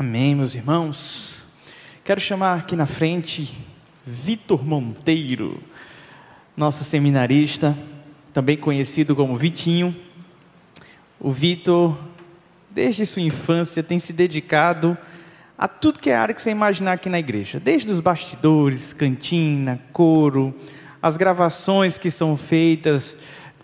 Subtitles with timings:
[0.00, 1.44] Amém, meus irmãos.
[2.04, 3.52] Quero chamar aqui na frente
[4.06, 5.60] Vitor Monteiro,
[6.56, 7.76] nosso seminarista,
[8.32, 9.92] também conhecido como Vitinho.
[11.18, 11.98] O Vitor,
[12.70, 14.96] desde sua infância, tem se dedicado
[15.58, 19.80] a tudo que é área que você imaginar aqui na igreja, desde os bastidores, cantina,
[19.92, 20.54] coro,
[21.02, 23.18] as gravações que são feitas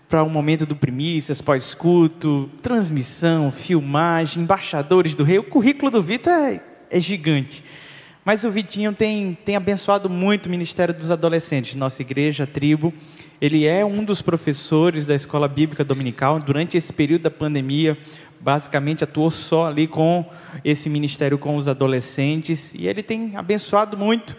[0.07, 5.39] para o momento do primícias, pós-culto, transmissão, filmagem, embaixadores do rei.
[5.39, 7.63] O currículo do Vitor é, é, gigante.
[8.23, 12.93] Mas o Vitinho tem, tem abençoado muito o ministério dos adolescentes, nossa igreja, tribo.
[13.39, 16.39] Ele é um dos professores da escola bíblica dominical.
[16.39, 17.97] Durante esse período da pandemia,
[18.39, 20.25] basicamente atuou só ali com
[20.63, 22.73] esse ministério com os adolescentes.
[22.73, 24.35] E ele tem abençoado muito.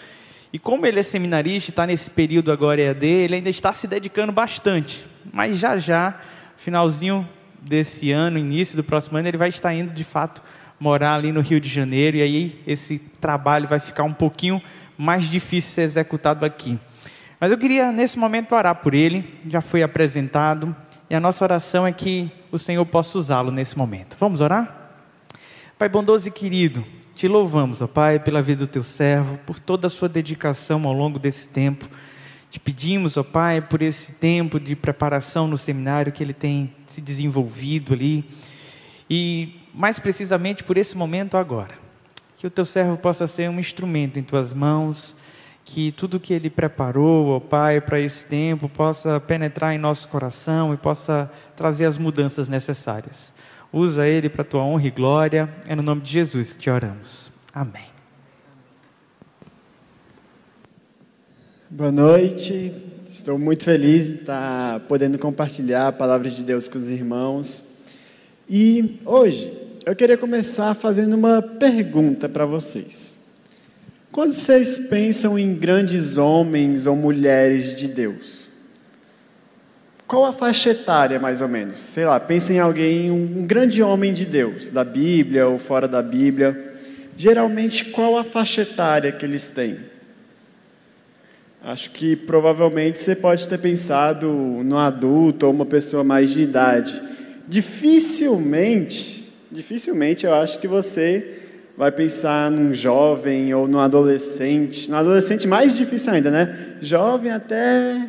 [0.56, 4.33] E como ele é seminarista, está nesse período agora EAD, ele ainda está se dedicando
[4.33, 5.06] bastante.
[5.30, 6.19] Mas já já,
[6.56, 7.28] finalzinho
[7.60, 10.42] desse ano, início do próximo ano, ele vai estar indo de fato
[10.80, 12.16] morar ali no Rio de Janeiro.
[12.16, 14.62] E aí esse trabalho vai ficar um pouquinho
[14.97, 16.78] mais difícil de ser executado aqui.
[17.39, 19.39] Mas eu queria, nesse momento, orar por ele.
[19.50, 20.75] Já foi apresentado.
[21.11, 24.17] E a nossa oração é que o Senhor possa usá-lo nesse momento.
[24.19, 24.75] Vamos orar?
[25.78, 26.83] Pai bondoso e querido,
[27.17, 30.92] te louvamos, ó Pai, pela vida do teu servo, por toda a sua dedicação ao
[30.92, 31.89] longo desse tempo.
[32.50, 37.00] Te pedimos, ó Pai, por esse tempo de preparação no seminário que ele tem se
[37.00, 38.23] desenvolvido ali.
[39.08, 41.75] E mais precisamente por esse momento agora.
[42.36, 45.17] Que o teu servo possa ser um instrumento em tuas mãos,
[45.64, 50.75] que tudo que ele preparou, ó Pai, para esse tempo possa penetrar em nosso coração
[50.75, 53.33] e possa trazer as mudanças necessárias.
[53.72, 55.48] Usa ele para a tua honra e glória.
[55.67, 57.31] É no nome de Jesus que te oramos.
[57.53, 57.86] Amém.
[61.69, 62.73] Boa noite.
[63.08, 67.77] Estou muito feliz de estar podendo compartilhar a palavra de Deus com os irmãos.
[68.48, 69.53] E hoje
[69.84, 73.27] eu queria começar fazendo uma pergunta para vocês.
[74.12, 78.45] Quando vocês pensam em grandes homens ou mulheres de Deus,
[80.06, 81.80] qual a faixa etária, mais ou menos?
[81.80, 86.00] Sei lá, pensa em alguém, um grande homem de Deus, da Bíblia ou fora da
[86.00, 86.74] Bíblia.
[87.17, 89.78] Geralmente, qual a faixa etária que eles têm?
[91.61, 97.02] Acho que provavelmente você pode ter pensado no adulto ou uma pessoa mais de idade.
[97.48, 101.40] Dificilmente, dificilmente eu acho que você
[101.77, 104.89] vai pensar num jovem ou num adolescente.
[104.89, 106.77] No adolescente mais difícil ainda, né?
[106.80, 108.08] Jovem até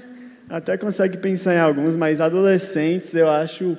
[0.50, 3.78] até consegue pensar em alguns, mas adolescentes eu acho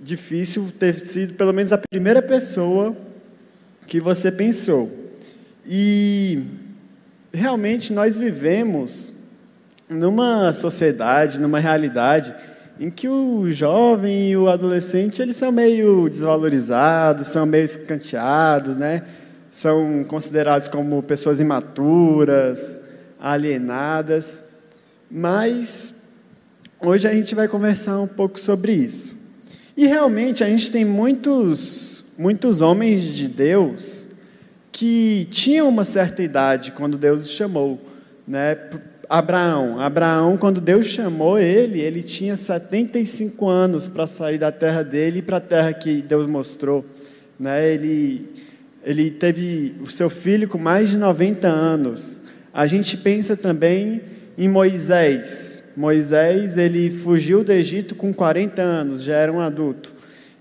[0.00, 2.96] difícil ter sido pelo menos a primeira pessoa
[3.86, 4.90] que você pensou.
[5.66, 6.42] E
[7.32, 9.12] realmente nós vivemos
[9.88, 12.34] numa sociedade, numa realidade
[12.78, 19.02] em que o jovem e o adolescente eles são meio desvalorizados, são meio escanteados, né?
[19.50, 22.80] São considerados como pessoas imaturas,
[23.20, 24.49] alienadas.
[25.10, 26.08] Mas
[26.80, 29.14] hoje a gente vai conversar um pouco sobre isso.
[29.76, 34.06] E realmente a gente tem muitos, muitos homens de Deus
[34.70, 37.80] que tinham uma certa idade quando Deus os chamou.
[38.26, 38.56] Né?
[39.08, 45.20] Abraão, Abraão, quando Deus chamou ele, ele tinha 75 anos para sair da terra dele
[45.20, 46.84] para a terra que Deus mostrou.
[47.38, 47.72] Né?
[47.72, 48.28] Ele,
[48.84, 52.20] ele teve o seu filho com mais de 90 anos.
[52.54, 54.02] A gente pensa também
[54.40, 55.62] em Moisés.
[55.76, 59.92] Moisés, ele fugiu do Egito com 40 anos, já era um adulto.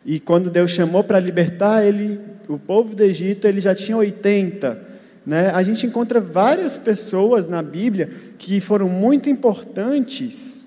[0.06, 2.18] E quando Deus chamou para libertar ele,
[2.48, 4.80] o povo do Egito, ele já tinha 80.
[5.26, 5.52] Né?
[5.54, 10.66] A gente encontra várias pessoas na Bíblia que foram muito importantes,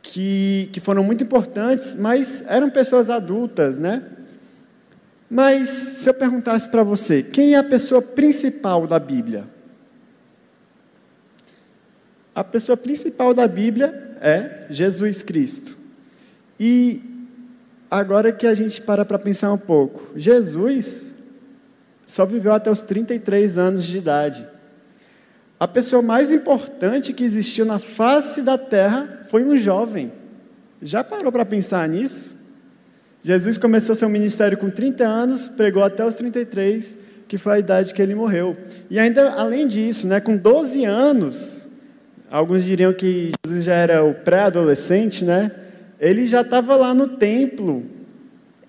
[0.00, 4.00] que, que foram muito importantes, mas eram pessoas adultas, né?
[5.28, 9.44] Mas se eu perguntasse para você, quem é a pessoa principal da Bíblia?
[12.34, 15.76] A pessoa principal da Bíblia é Jesus Cristo.
[16.58, 17.02] E
[17.90, 21.14] agora que a gente para para pensar um pouco, Jesus
[22.06, 24.46] só viveu até os 33 anos de idade.
[25.60, 30.12] A pessoa mais importante que existiu na face da terra foi um jovem.
[30.80, 32.34] Já parou para pensar nisso?
[33.22, 37.94] Jesus começou seu ministério com 30 anos, pregou até os 33, que foi a idade
[37.94, 38.56] que ele morreu.
[38.90, 41.68] E ainda além disso, né, com 12 anos,
[42.32, 45.52] Alguns diriam que Jesus já era o pré-adolescente, né?
[46.00, 47.84] Ele já estava lá no templo,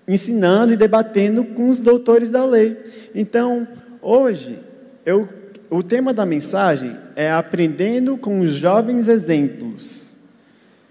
[0.06, 2.76] ensinando e debatendo com os doutores da lei.
[3.14, 3.66] Então,
[4.02, 4.58] hoje,
[5.06, 5.26] eu,
[5.70, 10.12] o tema da mensagem é aprendendo com os jovens exemplos.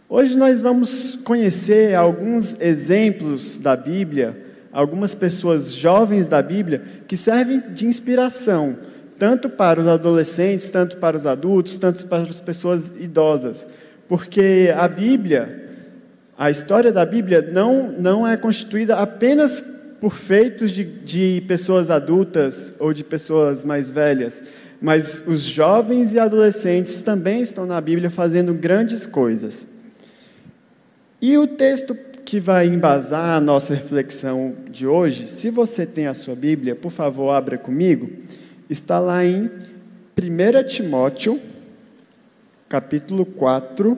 [0.09, 4.35] Hoje nós vamos conhecer alguns exemplos da Bíblia,
[4.71, 8.79] algumas pessoas jovens da Bíblia que servem de inspiração,
[9.17, 13.65] tanto para os adolescentes, tanto para os adultos, tanto para as pessoas idosas.
[14.07, 15.69] Porque a Bíblia,
[16.37, 19.61] a história da Bíblia, não, não é constituída apenas
[19.99, 24.43] por feitos de, de pessoas adultas ou de pessoas mais velhas,
[24.81, 29.65] mas os jovens e adolescentes também estão na Bíblia fazendo grandes coisas.
[31.21, 36.13] E o texto que vai embasar a nossa reflexão de hoje, se você tem a
[36.13, 38.09] sua Bíblia, por favor, abra comigo,
[38.69, 39.49] está lá em
[40.17, 41.39] 1 Timóteo,
[42.69, 43.97] capítulo 4,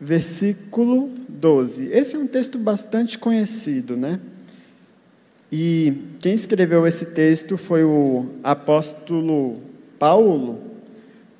[0.00, 1.88] versículo 12.
[1.88, 4.20] Esse é um texto bastante conhecido, né?
[5.50, 9.60] E quem escreveu esse texto foi o apóstolo
[9.98, 10.60] Paulo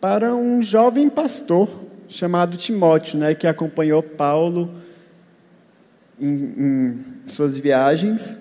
[0.01, 1.69] para um jovem pastor
[2.09, 4.71] chamado Timóteo, né, que acompanhou Paulo
[6.21, 8.39] em, em suas viagens.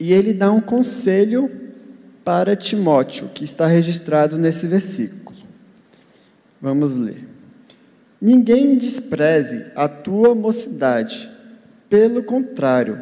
[0.00, 1.69] E ele dá um conselho
[2.30, 5.36] para Timóteo, que está registrado nesse versículo.
[6.62, 7.26] Vamos ler.
[8.22, 11.28] Ninguém despreze a tua mocidade,
[11.88, 13.00] pelo contrário,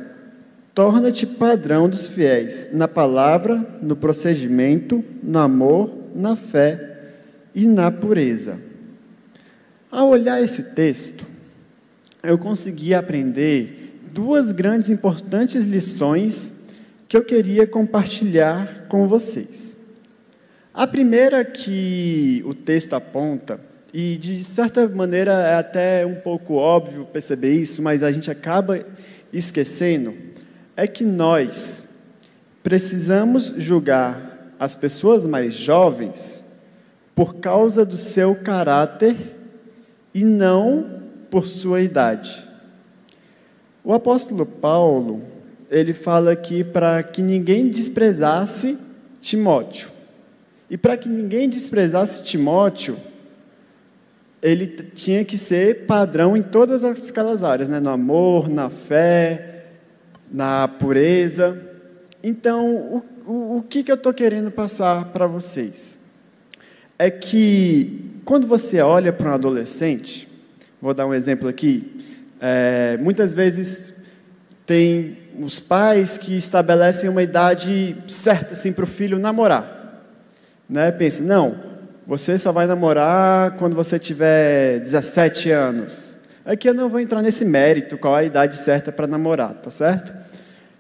[0.75, 7.11] Torna-te padrão dos fiéis na palavra, no procedimento, no amor, na fé
[7.55, 8.59] e na pureza.
[9.91, 11.27] Ao olhar esse texto,
[12.23, 16.58] eu consegui aprender duas grandes importantes lições
[17.09, 19.77] que eu queria compartilhar com vocês.
[20.75, 23.59] A primeira que o texto aponta,
[23.93, 28.85] e de certa maneira é até um pouco óbvio perceber isso, mas a gente acaba
[29.33, 30.15] esquecendo,
[30.77, 31.89] é que nós
[32.63, 36.45] precisamos julgar as pessoas mais jovens
[37.15, 39.17] por causa do seu caráter
[40.13, 42.47] e não por sua idade.
[43.83, 45.23] O apóstolo Paulo,
[45.71, 48.79] ele fala aqui para que ninguém desprezasse
[49.21, 49.91] Timóteo.
[50.71, 52.97] E para que ninguém desprezasse Timóteo,
[54.43, 57.81] ele tinha que ser padrão em todas aquelas áreas, né?
[57.81, 59.65] no amor, na fé,
[60.31, 61.59] na pureza.
[62.23, 65.99] Então, o, o, o que, que eu estou querendo passar para vocês?
[66.99, 70.29] É que quando você olha para um adolescente,
[70.81, 71.97] vou dar um exemplo aqui,
[72.41, 73.93] é, muitas vezes
[74.69, 80.05] tem os pais que estabelecem uma idade certa assim, para o filho namorar.
[80.69, 80.93] Né?
[80.93, 81.59] Pensa, não,
[82.07, 86.15] você só vai namorar quando você tiver 17 anos.
[86.45, 90.13] Aqui eu não vou entrar nesse mérito, qual a idade certa para namorar, tá certo?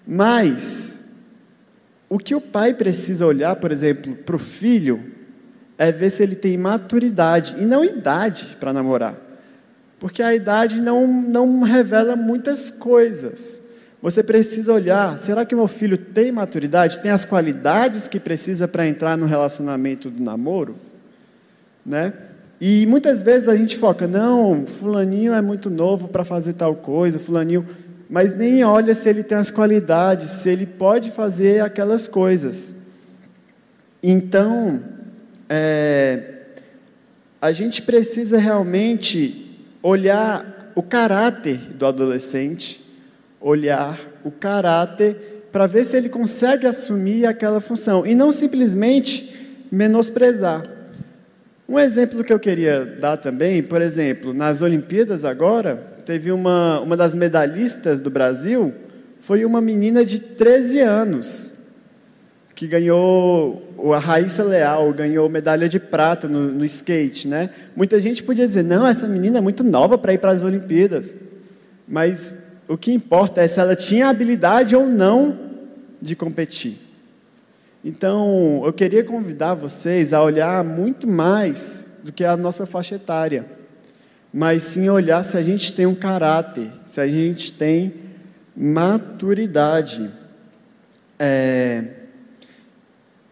[0.06, 1.08] Mas,
[2.10, 5.02] o que o pai precisa olhar, por exemplo, para o filho,
[5.78, 9.16] é ver se ele tem maturidade, e não idade para namorar.
[9.98, 13.62] Porque a idade não, não revela muitas coisas.
[14.00, 17.00] Você precisa olhar, será que meu filho tem maturidade?
[17.00, 20.76] Tem as qualidades que precisa para entrar no relacionamento do namoro?
[21.84, 22.12] Né?
[22.60, 27.18] E muitas vezes a gente foca, não, fulaninho é muito novo para fazer tal coisa,
[27.18, 27.66] fulaninho,
[28.08, 32.74] mas nem olha se ele tem as qualidades, se ele pode fazer aquelas coisas.
[34.02, 34.82] Então,
[35.48, 36.38] é,
[37.40, 42.87] a gente precisa realmente olhar o caráter do adolescente,
[43.40, 50.68] olhar o caráter para ver se ele consegue assumir aquela função e não simplesmente menosprezar.
[51.68, 56.96] Um exemplo que eu queria dar também, por exemplo, nas Olimpíadas agora, teve uma, uma
[56.96, 58.72] das medalhistas do Brasil,
[59.20, 61.52] foi uma menina de 13 anos,
[62.54, 67.50] que ganhou, a Raíssa Leal ganhou medalha de prata no, no skate, né?
[67.76, 71.14] Muita gente podia dizer, não, essa menina é muito nova para ir para as Olimpíadas.
[71.86, 72.36] Mas
[72.68, 75.38] o que importa é se ela tinha habilidade ou não
[76.00, 76.76] de competir.
[77.82, 83.46] Então, eu queria convidar vocês a olhar muito mais do que a nossa faixa etária,
[84.32, 87.94] mas sim olhar se a gente tem um caráter, se a gente tem
[88.54, 90.10] maturidade.
[91.18, 91.84] É...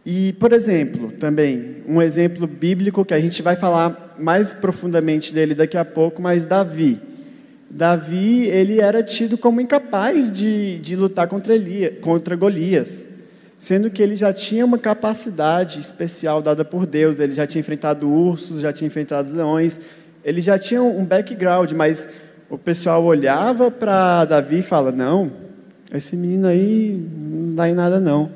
[0.04, 5.54] E, por exemplo, também, um exemplo bíblico que a gente vai falar mais profundamente dele
[5.54, 7.15] daqui a pouco, mas Davi.
[7.68, 13.06] Davi, ele era tido como incapaz de, de lutar contra, Elias, contra Golias
[13.58, 18.08] sendo que ele já tinha uma capacidade especial dada por Deus, ele já tinha enfrentado
[18.08, 19.80] ursos, já tinha enfrentado leões,
[20.24, 22.08] ele já tinha um background, mas
[22.50, 25.32] o pessoal olhava para Davi e fala: "Não,
[25.92, 28.30] esse menino aí não dá em nada não".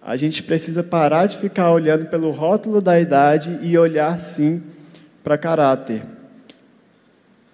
[0.00, 4.62] A gente precisa parar de ficar olhando pelo rótulo da idade e olhar sim
[5.24, 6.02] para caráter.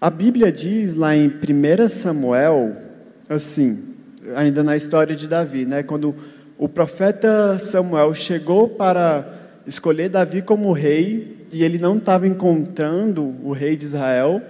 [0.03, 2.77] A Bíblia diz lá em 1 Samuel
[3.29, 3.95] assim:
[4.35, 5.85] ainda na história de Davi, né?
[5.85, 6.13] Quando
[6.59, 9.33] o profeta Samuel chegou para
[9.65, 14.43] escolher Davi como rei e ele não estava encontrando o rei de Israel,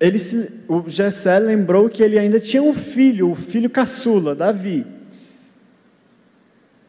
[0.00, 4.86] ele se, o Jessé lembrou que ele ainda tinha um filho, o filho caçula, Davi.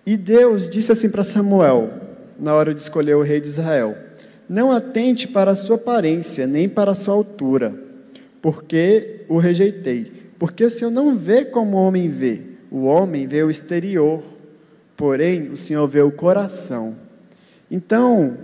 [0.05, 1.91] E Deus disse assim para Samuel,
[2.39, 4.07] na hora de escolher o rei de Israel:
[4.49, 7.73] Não atente para a sua aparência, nem para a sua altura,
[8.41, 10.11] porque o rejeitei.
[10.39, 12.41] Porque o Senhor não vê como o homem vê,
[12.71, 14.23] o homem vê o exterior,
[14.97, 16.95] porém o Senhor vê o coração.
[17.69, 18.37] Então,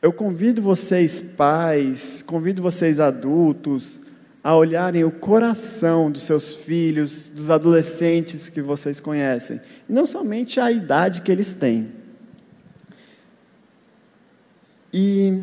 [0.00, 4.00] eu convido vocês, pais, convido vocês, adultos,
[4.42, 10.60] a olharem o coração dos seus filhos, dos adolescentes que vocês conhecem, e não somente
[10.60, 12.03] a idade que eles têm.
[14.96, 15.42] E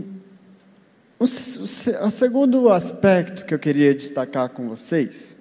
[1.20, 5.36] o, o, o segundo aspecto que eu queria destacar com vocês,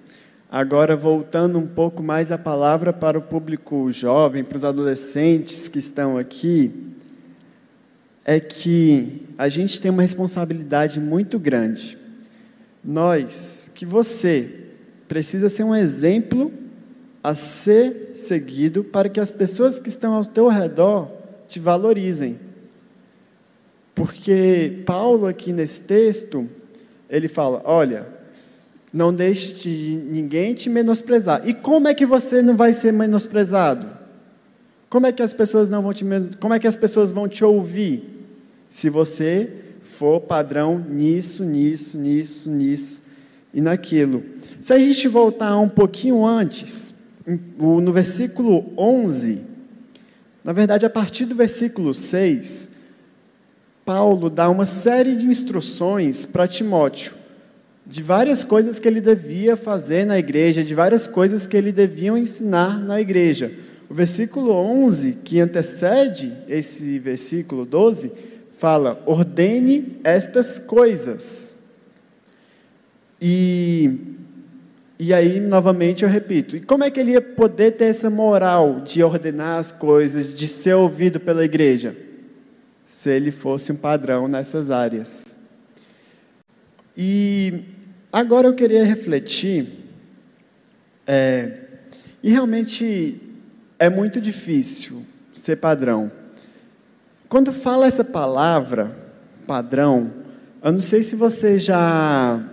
[0.51, 5.79] agora voltando um pouco mais a palavra para o público jovem, para os adolescentes que
[5.79, 6.73] estão aqui,
[8.25, 11.97] é que a gente tem uma responsabilidade muito grande.
[12.83, 14.65] Nós, que você,
[15.07, 16.51] precisa ser um exemplo
[17.23, 21.09] a ser seguido para que as pessoas que estão ao teu redor
[21.47, 22.50] te valorizem.
[23.93, 26.49] Porque Paulo, aqui nesse texto,
[27.09, 28.07] ele fala: olha,
[28.93, 31.47] não deixe de ninguém te menosprezar.
[31.47, 33.87] E como é que você não vai ser menosprezado?
[34.89, 36.05] Como é que as pessoas não vão te
[36.39, 38.25] como é que as pessoas vão te ouvir
[38.69, 39.49] se você
[39.81, 43.01] for padrão nisso, nisso, nisso, nisso
[43.53, 44.23] e naquilo?
[44.59, 46.93] Se a gente voltar um pouquinho antes,
[47.57, 49.41] no versículo 11,
[50.43, 52.70] na verdade a partir do versículo 6,
[53.85, 57.21] Paulo dá uma série de instruções para Timóteo
[57.85, 62.17] de várias coisas que ele devia fazer na igreja, de várias coisas que ele devia
[62.17, 63.51] ensinar na igreja.
[63.89, 68.11] O versículo 11, que antecede esse versículo 12,
[68.57, 71.55] fala: ordene estas coisas.
[73.19, 73.89] E,
[74.97, 78.79] e aí, novamente, eu repito: e como é que ele ia poder ter essa moral
[78.79, 81.93] de ordenar as coisas, de ser ouvido pela igreja?
[82.91, 85.37] Se ele fosse um padrão nessas áreas.
[86.95, 87.63] E
[88.11, 89.87] agora eu queria refletir,
[91.07, 91.53] é,
[92.21, 93.17] e realmente
[93.79, 96.11] é muito difícil ser padrão.
[97.29, 98.93] Quando fala essa palavra,
[99.47, 100.11] padrão,
[100.61, 102.43] eu não sei se você já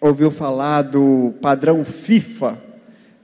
[0.00, 2.58] ouviu falar do padrão FIFA,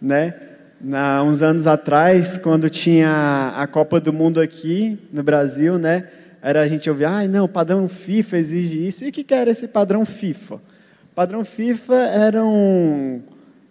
[0.00, 0.34] né?
[0.78, 6.06] Na, uns anos atrás, quando tinha a Copa do Mundo aqui no Brasil, né?
[6.40, 9.04] Era a gente ouvir, ah, não, o padrão FIFA exige isso.
[9.04, 10.56] E o que, que era esse padrão FIFA?
[10.56, 13.22] O padrão FIFA eram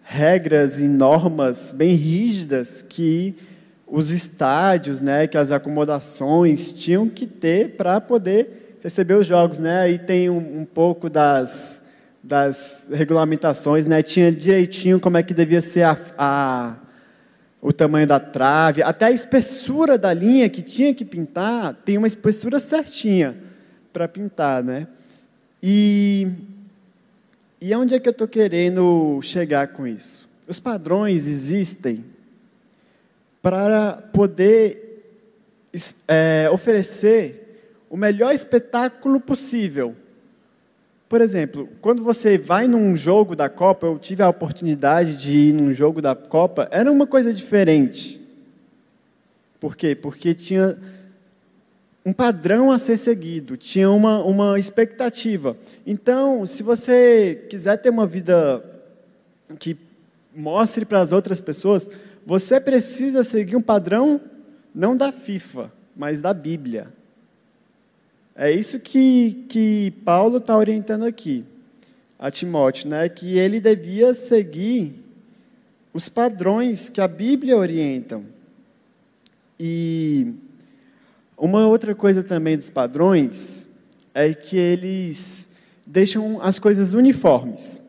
[0.04, 3.36] regras e normas bem rígidas que
[3.86, 9.82] os estádios, né, que as acomodações tinham que ter para poder receber os jogos, né?
[9.82, 11.82] Aí tem um, um, pouco das,
[12.24, 14.02] das regulamentações, né?
[14.02, 16.76] Tinha direitinho como é que devia ser a, a,
[17.62, 22.08] o tamanho da trave, até a espessura da linha que tinha que pintar tem uma
[22.08, 23.38] espessura certinha
[23.92, 24.88] para pintar, né?
[25.62, 26.28] E
[27.60, 30.30] e onde é que eu estou querendo chegar com isso?
[30.48, 32.06] Os padrões existem
[33.42, 34.88] para poder
[36.08, 39.96] é, oferecer o melhor espetáculo possível.
[41.10, 45.54] Por exemplo, quando você vai num jogo da Copa, eu tive a oportunidade de ir
[45.54, 48.22] num jogo da Copa, era uma coisa diferente.
[49.60, 49.96] Por quê?
[49.96, 50.78] Porque tinha
[52.06, 55.58] um padrão a ser seguido, tinha uma, uma expectativa.
[55.86, 58.64] Então, se você quiser ter uma vida
[59.60, 59.78] que
[60.36, 61.90] mostre para as outras pessoas,
[62.26, 64.22] você precisa seguir um padrão
[64.76, 66.88] não da FIFA, mas da Bíblia.
[68.40, 71.44] É isso que, que Paulo está orientando aqui
[72.20, 73.10] a Timóteo, né?
[73.10, 75.04] que ele devia seguir
[75.92, 78.22] os padrões que a Bíblia orienta.
[79.60, 80.36] E
[81.36, 83.68] uma outra coisa também dos padrões
[84.14, 85.50] é que eles
[85.88, 87.82] deixam as coisas uniformes.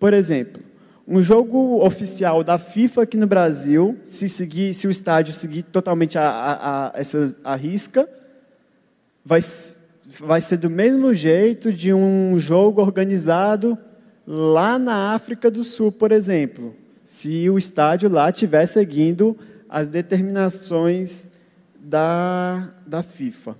[0.00, 0.60] Por exemplo,
[1.06, 6.18] um jogo oficial da FIFA aqui no Brasil, se, seguir, se o estádio seguir totalmente
[6.18, 8.08] a, a, a, essa, a risca,
[9.26, 9.40] vai,
[10.20, 13.76] vai ser do mesmo jeito de um jogo organizado
[14.24, 19.36] lá na África do Sul, por exemplo, se o estádio lá estiver seguindo
[19.68, 21.28] as determinações
[21.76, 23.56] da, da FIFA.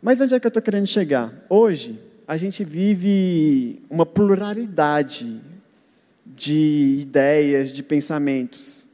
[0.00, 1.32] Mas onde é que eu estou querendo chegar?
[1.48, 5.40] Hoje, a gente vive uma pluralidade
[6.24, 8.85] de ideias, de pensamentos.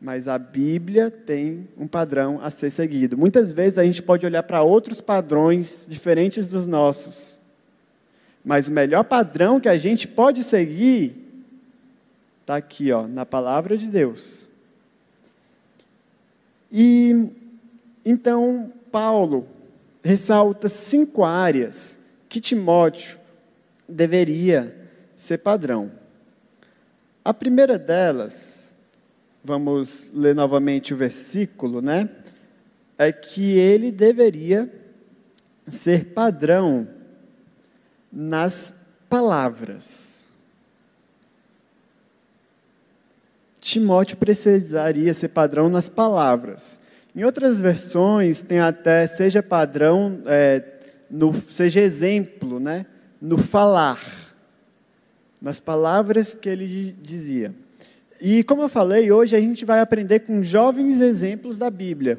[0.00, 3.16] Mas a Bíblia tem um padrão a ser seguido.
[3.16, 7.40] Muitas vezes a gente pode olhar para outros padrões diferentes dos nossos.
[8.44, 11.26] Mas o melhor padrão que a gente pode seguir
[12.40, 14.48] está aqui, ó, na palavra de Deus.
[16.70, 17.28] E
[18.04, 19.48] então Paulo
[20.02, 21.98] ressalta cinco áreas
[22.28, 23.18] que Timóteo
[23.88, 24.74] deveria
[25.16, 25.90] ser padrão.
[27.24, 28.65] A primeira delas,
[29.46, 32.08] vamos ler novamente o versículo, né?
[32.98, 34.70] É que ele deveria
[35.68, 36.88] ser padrão
[38.12, 38.74] nas
[39.08, 40.26] palavras.
[43.60, 46.80] Timóteo precisaria ser padrão nas palavras.
[47.14, 50.62] Em outras versões tem até seja padrão, é,
[51.08, 52.84] no, seja exemplo, né?
[53.20, 54.00] No falar
[55.40, 57.54] nas palavras que ele dizia.
[58.20, 62.18] E como eu falei, hoje a gente vai aprender com jovens exemplos da Bíblia.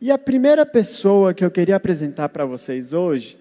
[0.00, 3.38] E a primeira pessoa que eu queria apresentar para vocês hoje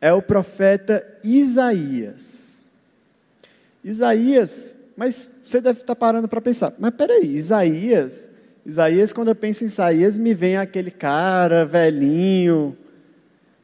[0.00, 2.64] é o profeta Isaías.
[3.82, 8.28] Isaías, mas você deve estar parando para pensar, mas peraí, Isaías,
[8.64, 12.76] Isaías, quando eu penso em Isaías, me vem aquele cara velhinho.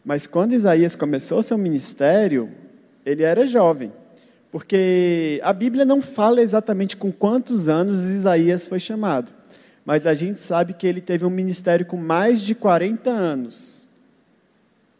[0.04, 2.48] Mas quando Isaías começou seu ministério,
[3.04, 3.92] ele era jovem.
[4.52, 9.32] Porque a Bíblia não fala exatamente com quantos anos Isaías foi chamado,
[9.82, 13.88] mas a gente sabe que ele teve um ministério com mais de 40 anos.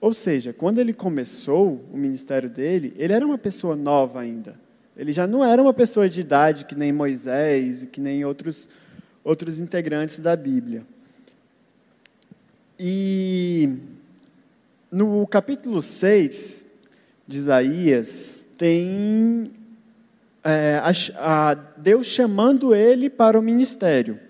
[0.00, 4.58] Ou seja, quando ele começou o ministério dele, ele era uma pessoa nova ainda.
[4.96, 8.66] Ele já não era uma pessoa de idade que nem Moisés e que nem outros,
[9.22, 10.82] outros integrantes da Bíblia.
[12.80, 13.76] E
[14.90, 16.64] no capítulo 6
[17.28, 19.50] de Isaías, tem
[20.44, 24.20] é, a, a Deus chamando ele para o ministério.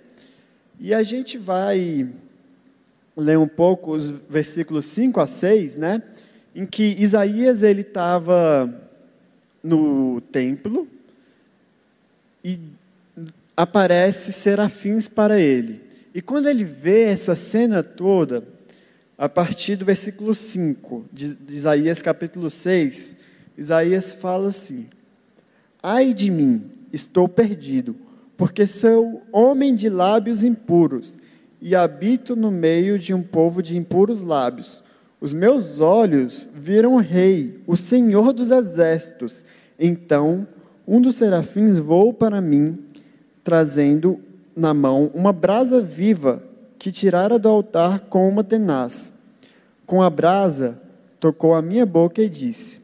[0.80, 2.08] E a gente vai
[3.14, 6.02] ler um pouco os versículos 5 a 6, né?
[6.54, 8.73] Em que Isaías ele estava
[9.62, 10.88] no templo
[12.42, 12.58] e
[13.54, 15.78] aparece serafins para ele.
[16.14, 18.42] E quando ele vê essa cena toda,
[19.18, 23.21] a partir do versículo 5 de Isaías capítulo 6,
[23.56, 24.86] Isaías fala assim:
[25.82, 27.97] Ai de mim, estou perdido,
[28.36, 31.19] porque sou homem de lábios impuros
[31.60, 34.82] e habito no meio de um povo de impuros lábios.
[35.21, 39.45] Os meus olhos viram o Rei, o Senhor dos exércitos.
[39.78, 40.47] Então,
[40.86, 42.76] um dos serafins voou para mim,
[43.45, 44.21] trazendo
[44.56, 46.43] na mão uma brasa viva
[46.76, 49.15] que tirara do altar com uma tenaz.
[49.86, 50.80] Com a brasa,
[51.21, 52.81] tocou a minha boca e disse: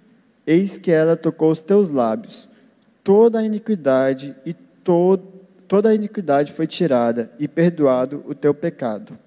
[0.50, 2.48] Eis que ela tocou os teus lábios.
[3.04, 5.18] Toda a iniquidade e to
[5.68, 9.18] toda a iniquidade foi tirada e perdoado o teu pecado.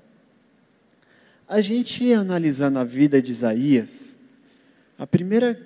[1.47, 4.17] A gente analisando a vida de Isaías,
[4.97, 5.61] a primeira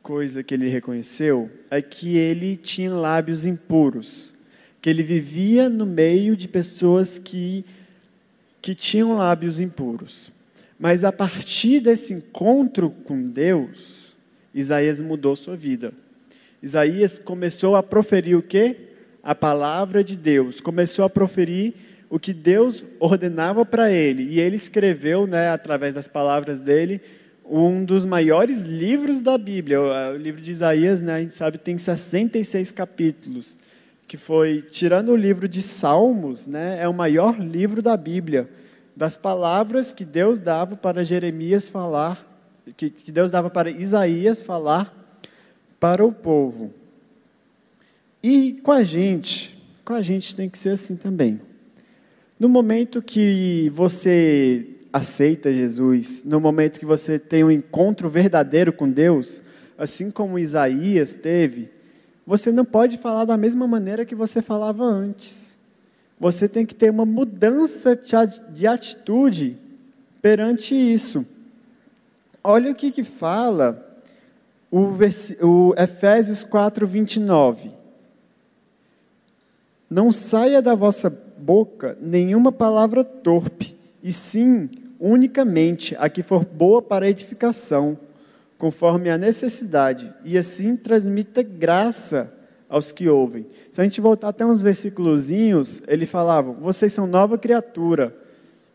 [0.00, 4.32] coisa que ele reconheceu é que ele tinha lábios impuros,
[4.80, 7.64] que ele vivia no meio de pessoas que
[8.62, 10.30] que tinham lábios impuros.
[10.78, 14.03] Mas a partir desse encontro com Deus,
[14.54, 15.92] Isaías mudou sua vida.
[16.62, 18.76] Isaías começou a proferir o quê?
[19.22, 20.60] A palavra de Deus.
[20.60, 21.74] Começou a proferir
[22.08, 24.22] o que Deus ordenava para ele.
[24.22, 27.00] E ele escreveu, né, através das palavras dele,
[27.44, 29.80] um dos maiores livros da Bíblia.
[30.12, 33.58] O livro de Isaías, né, a gente sabe, tem 66 capítulos,
[34.06, 38.48] que foi, tirando o livro de Salmos, né, é o maior livro da Bíblia,
[38.96, 42.33] das palavras que Deus dava para Jeremias falar
[42.76, 44.92] que, que Deus dava para Isaías falar
[45.78, 46.72] para o povo.
[48.22, 51.40] E com a gente, com a gente tem que ser assim também.
[52.40, 58.90] No momento que você aceita Jesus, no momento que você tem um encontro verdadeiro com
[58.90, 59.42] Deus,
[59.76, 61.68] assim como Isaías teve,
[62.26, 65.54] você não pode falar da mesma maneira que você falava antes.
[66.18, 67.98] Você tem que ter uma mudança
[68.52, 69.58] de atitude
[70.22, 71.26] perante isso.
[72.46, 73.98] Olha o que, que fala
[74.70, 74.90] o,
[75.40, 77.70] o Efésios 4, 29.
[79.88, 84.68] Não saia da vossa boca nenhuma palavra torpe, e sim,
[85.00, 87.98] unicamente, a que for boa para edificação,
[88.58, 92.30] conforme a necessidade, e assim transmita graça
[92.68, 93.46] aos que ouvem.
[93.70, 98.14] Se a gente voltar até uns versículozinhos, ele falava: vocês são nova criatura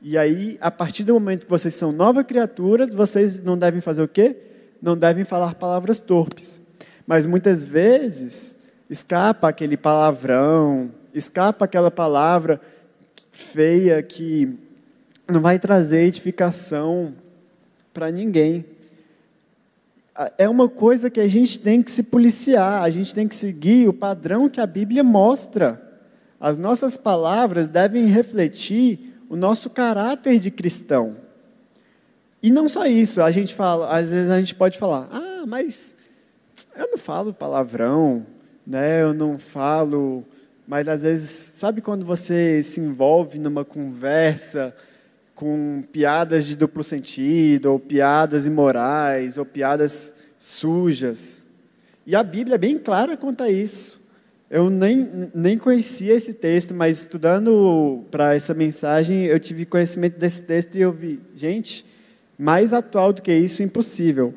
[0.01, 4.01] e aí, a partir do momento que vocês são nova criatura, vocês não devem fazer
[4.01, 4.35] o quê?
[4.81, 6.61] Não devem falar palavras torpes.
[7.05, 8.55] Mas muitas vezes
[8.89, 12.61] escapa aquele palavrão, escapa aquela palavra
[13.31, 14.57] feia que
[15.27, 17.13] não vai trazer edificação
[17.93, 18.65] para ninguém.
[20.37, 23.87] É uma coisa que a gente tem que se policiar, a gente tem que seguir
[23.87, 25.81] o padrão que a Bíblia mostra.
[26.39, 31.15] As nossas palavras devem refletir o nosso caráter de cristão.
[32.41, 35.95] E não só isso, a gente fala, às vezes a gente pode falar, ah, mas
[36.75, 38.25] eu não falo palavrão,
[38.65, 39.03] né?
[39.03, 40.23] Eu não falo,
[40.67, 44.75] mas às vezes, sabe quando você se envolve numa conversa
[45.35, 51.43] com piadas de duplo sentido, ou piadas imorais, ou piadas sujas?
[52.05, 53.98] E a Bíblia é bem clara quanto a isso.
[54.49, 60.41] Eu nem, nem conhecia esse texto, mas estudando para essa mensagem, eu tive conhecimento desse
[60.41, 61.85] texto e eu vi, gente,
[62.37, 64.33] mais atual do que isso, impossível.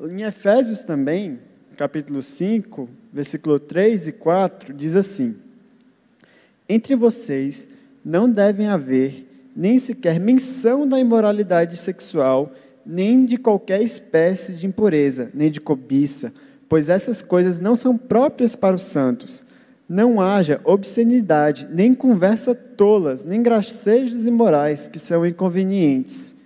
[0.00, 1.38] Em Efésios também,
[1.76, 5.36] capítulo 5, versículo 3 e 4, diz assim:
[6.66, 7.68] Entre vocês
[8.02, 12.54] não devem haver nem sequer menção da imoralidade sexual,
[12.86, 16.32] nem de qualquer espécie de impureza, nem de cobiça,
[16.72, 19.44] pois essas coisas não são próprias para os santos.
[19.88, 26.36] Não haja obscenidade, nem conversa tolas, nem gracejos imorais que são inconvenientes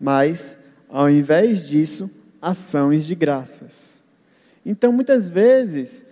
[0.00, 4.02] mas, ao invés disso, ações de graças.
[4.64, 6.04] Então, muitas vezes,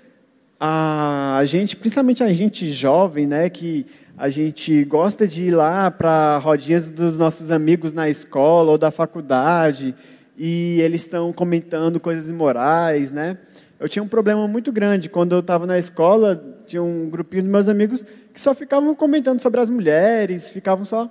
[0.59, 3.85] a gente, principalmente a gente jovem, né, que
[4.17, 8.91] a gente gosta de ir lá para rodinhas dos nossos amigos na escola ou da
[8.91, 9.95] faculdade,
[10.37, 13.39] e eles estão comentando coisas imorais, né?
[13.79, 17.49] Eu tinha um problema muito grande quando eu estava na escola, tinha um grupinho de
[17.49, 21.11] meus amigos que só ficavam comentando sobre as mulheres, ficavam só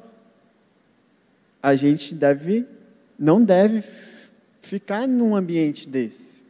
[1.64, 2.68] a gente deve,
[3.18, 3.82] não deve
[4.62, 6.44] ficar num ambiente desse.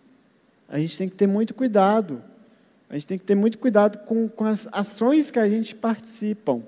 [0.67, 2.19] A gente tem que ter muito cuidado.
[2.89, 6.59] A gente tem que ter muito cuidado com, com as ações que a gente participa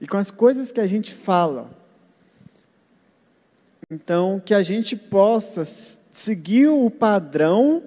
[0.00, 1.70] e com as coisas que a gente fala.
[3.88, 7.84] Então, que a gente possa seguir o padrão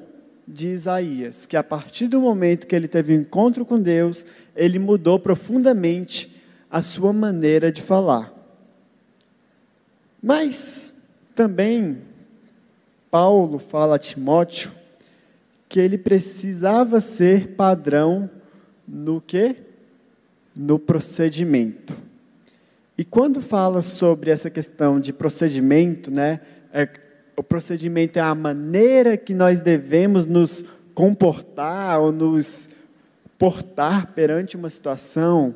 [0.51, 4.79] de Isaías, que a partir do momento que ele teve um encontro com Deus, ele
[4.79, 6.35] mudou profundamente
[6.71, 8.33] a sua maneira de falar.
[10.21, 10.91] Mas
[11.35, 11.99] também
[13.11, 14.71] Paulo fala a Timóteo
[15.67, 18.27] que ele precisava ser padrão
[18.87, 19.55] no que?
[20.55, 21.95] No procedimento.
[22.97, 26.41] E quando fala sobre essa questão de procedimento, né,
[26.73, 26.89] é,
[27.39, 32.67] o procedimento é a maneira que nós devemos nos comportar ou nos
[33.37, 35.55] portar perante uma situação,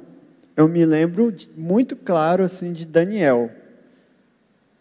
[0.55, 3.51] eu me lembro muito claro assim de Daniel.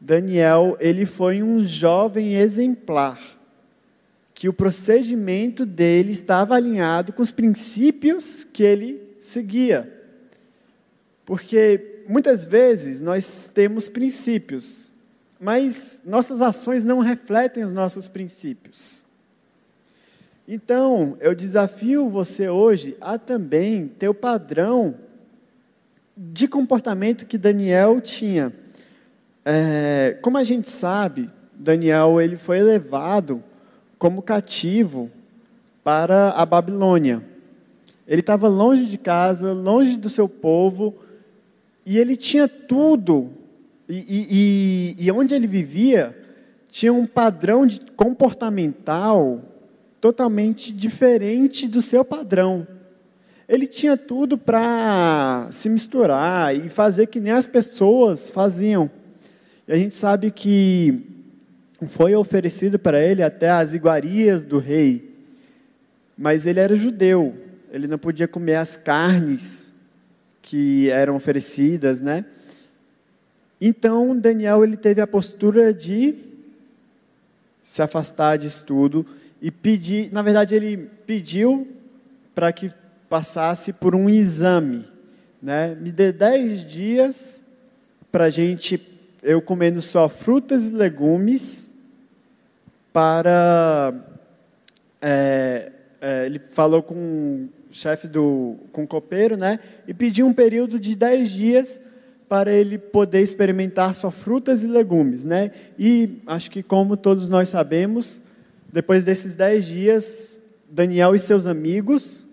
[0.01, 3.21] Daniel, ele foi um jovem exemplar,
[4.33, 9.93] que o procedimento dele estava alinhado com os princípios que ele seguia.
[11.27, 14.91] Porque muitas vezes nós temos princípios,
[15.42, 19.05] mas nossas ações não refletem os nossos princípios.
[20.46, 24.94] Então, eu desafio você hoje a também ter o padrão
[26.16, 28.52] de comportamento que Daniel tinha.
[29.44, 33.42] É, como a gente sabe, Daniel ele foi levado
[33.98, 35.11] como cativo
[35.83, 37.20] para a Babilônia.
[38.07, 40.94] Ele estava longe de casa, longe do seu povo,
[41.85, 43.41] e ele tinha tudo.
[43.94, 46.16] E, e, e onde ele vivia,
[46.70, 49.42] tinha um padrão de comportamental
[50.00, 52.66] totalmente diferente do seu padrão.
[53.46, 58.90] Ele tinha tudo para se misturar e fazer que nem as pessoas faziam.
[59.68, 61.28] E a gente sabe que
[61.87, 65.18] foi oferecido para ele até as iguarias do rei,
[66.16, 67.37] mas ele era judeu,
[67.70, 69.70] ele não podia comer as carnes
[70.40, 72.24] que eram oferecidas, né?
[73.64, 76.16] Então Daniel ele teve a postura de
[77.62, 79.07] se afastar disso tudo
[79.40, 81.68] e pedir, na verdade ele pediu
[82.35, 82.72] para que
[83.09, 84.85] passasse por um exame,
[85.40, 85.77] né?
[85.77, 87.40] Me dê dez dias
[88.11, 88.81] para gente
[89.22, 91.70] eu comendo só frutas e legumes
[92.92, 93.94] para.
[95.01, 95.70] É,
[96.01, 98.57] é, ele falou com o chefe do.
[98.72, 99.61] com o copeiro, né?
[99.87, 101.81] E pediu um período de 10 dias
[102.33, 105.51] para ele poder experimentar só frutas e legumes, né?
[105.79, 108.23] E acho que, como todos nós sabemos,
[108.73, 112.27] depois desses 10 dias, Daniel e seus amigos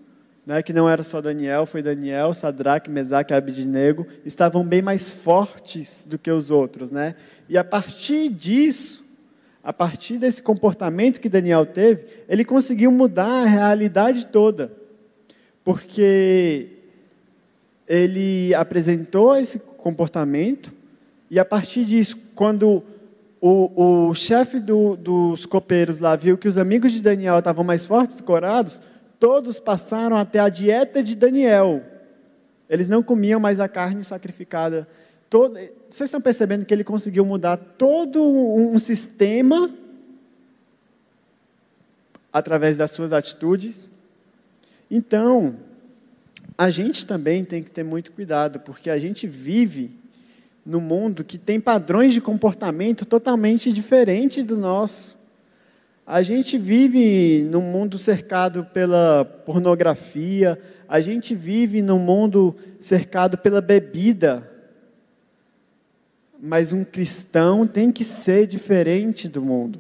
[0.46, 5.12] né, que não era só Daniel, foi Daniel, Sadraque, Mesaque e Abidnego, estavam bem mais
[5.12, 6.94] fortes do que os outros.
[6.94, 7.16] Né?
[7.50, 9.04] E a partir disso,
[9.62, 14.72] a partir desse comportamento que Daniel teve, ele conseguiu mudar a realidade toda.
[15.62, 16.70] porque
[17.90, 20.72] ele apresentou esse comportamento
[21.30, 22.84] e a partir disso, quando
[23.40, 27.86] o, o chefe do, dos copeiros lá viu que os amigos de Daniel estavam mais
[27.86, 28.82] fortes corados,
[29.20, 31.84] todos passaram até a dieta de Daniel.
[32.70, 34.88] Eles não comiam mais a carne sacrificada.
[35.30, 35.54] Todo,
[35.90, 39.72] vocês estão percebendo que ele conseguiu mudar todo um sistema
[42.34, 43.90] através das suas atitudes?
[44.90, 45.56] Então,
[46.60, 49.92] a gente também tem que ter muito cuidado, porque a gente vive
[50.66, 55.18] no mundo que tem padrões de comportamento totalmente diferentes do nosso.
[56.06, 63.62] A gente vive num mundo cercado pela pornografia, a gente vive num mundo cercado pela
[63.62, 64.46] bebida.
[66.42, 69.80] Mas um cristão tem que ser diferente do mundo.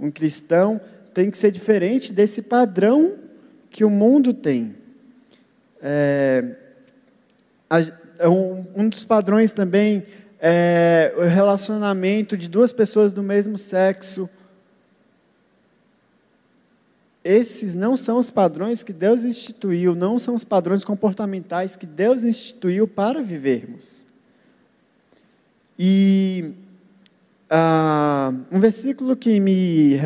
[0.00, 0.80] Um cristão
[1.14, 3.14] tem que ser diferente desse padrão
[3.70, 4.74] que o mundo tem.
[5.80, 6.44] É,
[8.26, 10.04] um, um dos padrões também
[10.40, 14.28] é o relacionamento de duas pessoas do mesmo sexo.
[17.24, 22.24] Esses não são os padrões que Deus instituiu, não são os padrões comportamentais que Deus
[22.24, 24.06] instituiu para vivermos.
[25.78, 26.52] E
[27.50, 29.96] ah, um versículo que me,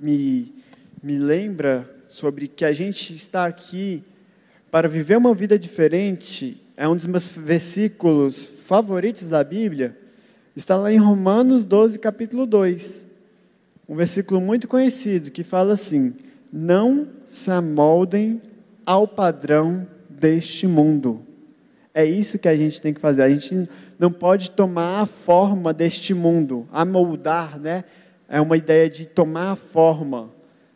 [0.00, 0.54] me,
[1.02, 4.04] me lembra sobre que a gente está aqui
[4.76, 9.96] para viver uma vida diferente é um dos meus versículos favoritos da Bíblia.
[10.54, 13.06] Está lá em Romanos 12, capítulo 2.
[13.88, 16.14] Um versículo muito conhecido que fala assim:
[16.52, 18.42] Não se amoldem
[18.84, 21.22] ao padrão deste mundo.
[21.94, 23.22] É isso que a gente tem que fazer.
[23.22, 23.66] A gente
[23.98, 27.82] não pode tomar a forma deste mundo, amoldar, né?
[28.28, 30.28] É uma ideia de tomar a forma.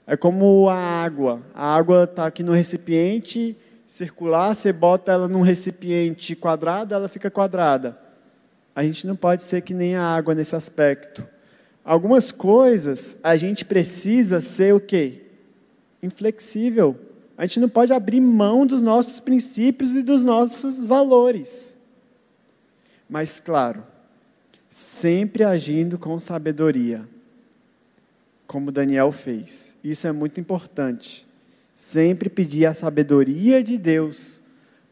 [0.06, 1.42] É como a água.
[1.54, 3.58] A água está aqui no recipiente
[3.90, 7.98] circular, você bota ela num recipiente quadrado, ela fica quadrada.
[8.72, 11.26] A gente não pode ser que nem a água nesse aspecto.
[11.84, 15.22] Algumas coisas a gente precisa ser o quê?
[16.00, 16.96] Inflexível.
[17.36, 21.76] A gente não pode abrir mão dos nossos princípios e dos nossos valores.
[23.08, 23.82] Mas, claro,
[24.70, 27.04] sempre agindo com sabedoria,
[28.46, 29.76] como Daniel fez.
[29.82, 31.28] Isso é muito importante
[31.80, 34.42] sempre pedir a sabedoria de Deus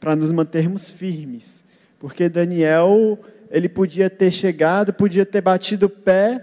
[0.01, 1.62] para nos mantermos firmes.
[1.98, 3.18] Porque Daniel,
[3.51, 6.42] ele podia ter chegado, podia ter batido o pé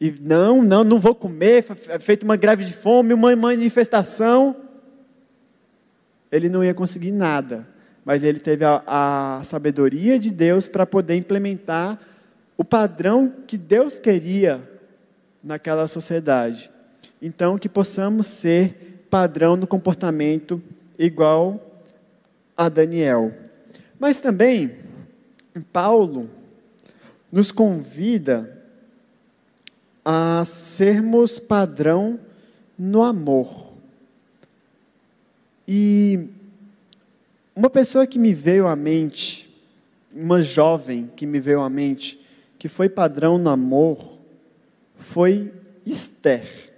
[0.00, 1.62] e não, não, não vou comer,
[2.00, 4.56] feito uma greve de fome, uma manifestação.
[6.32, 7.68] Ele não ia conseguir nada,
[8.02, 12.00] mas ele teve a, a sabedoria de Deus para poder implementar
[12.56, 14.66] o padrão que Deus queria
[15.44, 16.70] naquela sociedade.
[17.20, 20.62] Então, que possamos ser padrão no comportamento
[20.98, 21.60] igual
[22.56, 23.34] a Daniel.
[23.98, 24.76] Mas também,
[25.72, 26.30] Paulo
[27.32, 28.58] nos convida
[30.04, 32.18] a sermos padrão
[32.78, 33.74] no amor.
[35.66, 36.28] E
[37.54, 39.48] uma pessoa que me veio à mente,
[40.12, 42.20] uma jovem que me veio à mente,
[42.58, 44.18] que foi padrão no amor,
[44.96, 45.52] foi
[45.84, 46.72] Esther.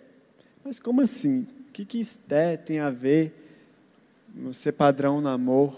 [0.64, 1.46] Mas como assim?
[1.72, 3.32] O que, que Esté tem a ver
[4.34, 5.74] no ser padrão no amor?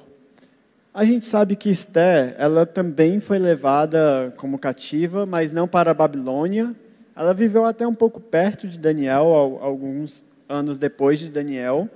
[0.92, 5.94] A gente sabe que Esté, ela também foi levada como cativa, mas não para a
[5.94, 6.74] Babilônia.
[7.14, 11.88] Ela viveu até um pouco perto de Daniel, alguns anos depois de Daniel.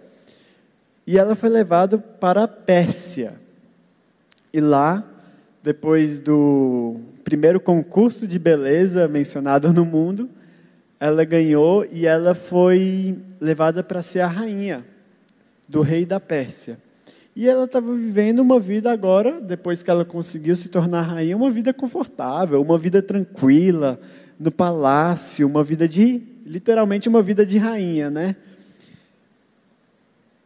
[1.05, 3.35] E ela foi levada para a Pérsia.
[4.53, 5.03] E lá,
[5.61, 10.31] depois do primeiro concurso de beleza mencionado no mundo,
[11.01, 14.85] ela ganhou e ela foi levada para ser a rainha
[15.69, 16.79] do rei da Pérsia.
[17.37, 21.51] E ela estava vivendo uma vida agora, depois que ela conseguiu se tornar rainha, uma
[21.51, 24.01] vida confortável, uma vida tranquila,
[24.41, 28.35] no palácio, uma vida de, literalmente uma vida de rainha, né?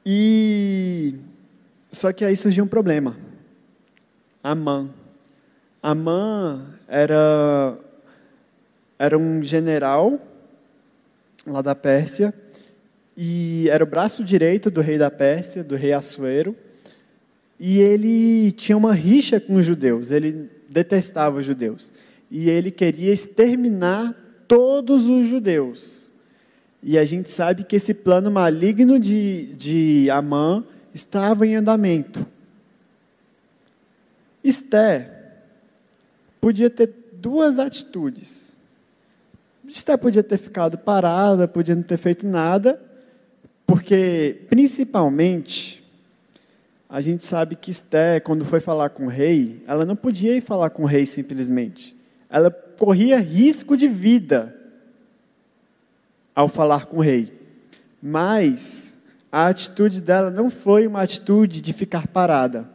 [0.04, 1.14] E
[1.90, 3.16] só que aí surgiu um problema.
[4.42, 4.90] Amã.
[5.82, 7.78] Amã era
[8.98, 10.20] era um general
[11.46, 12.32] lá da Pérsia,
[13.16, 16.56] e era o braço direito do rei da Pérsia, do rei Assuero,
[17.58, 21.92] e ele tinha uma rixa com os judeus, ele detestava os judeus,
[22.30, 24.14] e ele queria exterminar
[24.48, 26.10] todos os judeus.
[26.82, 32.26] E a gente sabe que esse plano maligno de, de Amã estava em andamento.
[34.42, 35.22] Esté
[36.40, 38.51] podia ter duas atitudes.
[39.74, 42.80] Esther podia ter ficado parada, podia não ter feito nada,
[43.66, 45.82] porque, principalmente,
[46.88, 50.42] a gente sabe que Esté, quando foi falar com o rei, ela não podia ir
[50.42, 51.96] falar com o rei simplesmente.
[52.28, 54.54] Ela corria risco de vida
[56.34, 57.32] ao falar com o rei.
[58.02, 58.98] Mas
[59.30, 62.68] a atitude dela não foi uma atitude de ficar parada.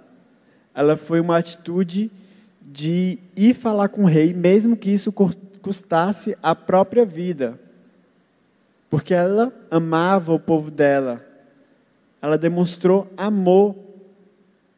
[0.73, 2.09] Ela foi uma atitude
[2.61, 5.13] de ir falar com o rei, mesmo que isso
[5.67, 7.59] custasse a própria vida.
[8.89, 11.21] Porque ela amava o povo dela.
[12.21, 13.75] Ela demonstrou amor.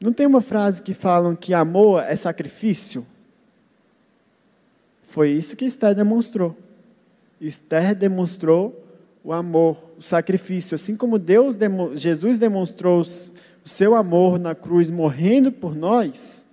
[0.02, 3.06] Não tem uma frase que falam que amor é sacrifício?
[5.04, 6.58] Foi isso que Esther demonstrou.
[7.40, 8.84] Esther demonstrou
[9.24, 11.56] o amor, o sacrifício, assim como Deus,
[11.94, 16.44] Jesus demonstrou o seu amor na cruz, morrendo por nós.